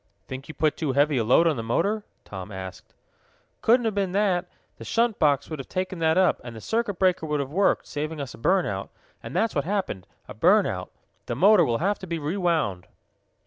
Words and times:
"Think 0.27 0.47
you 0.47 0.55
put 0.55 0.77
too 0.77 0.93
heavy 0.93 1.17
a 1.17 1.23
load 1.23 1.45
on 1.45 1.57
the 1.57 1.61
motor?" 1.63 2.03
Tom 2.25 2.51
asked. 2.51 2.95
"Couldn't 3.61 3.85
have 3.85 3.93
been 3.93 4.13
that. 4.13 4.49
The 4.77 4.83
shunt 4.83 5.19
box 5.19 5.47
would 5.47 5.59
have 5.59 5.69
taken 5.69 5.99
that 5.99 6.17
up, 6.17 6.41
and 6.43 6.55
the 6.55 6.59
circuit 6.59 6.97
breaker 6.97 7.27
would 7.27 7.39
have 7.39 7.51
worked, 7.51 7.85
saving 7.85 8.19
us 8.19 8.33
a 8.33 8.39
burn 8.39 8.65
out, 8.65 8.89
and 9.21 9.35
that's 9.35 9.53
what 9.53 9.63
happened 9.63 10.07
a 10.27 10.33
burn 10.33 10.65
out. 10.65 10.89
The 11.27 11.35
motor 11.35 11.63
will 11.63 11.77
have 11.77 11.99
to 11.99 12.07
be 12.07 12.17
rewound." 12.17 12.87